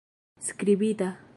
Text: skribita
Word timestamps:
skribita 0.39 1.17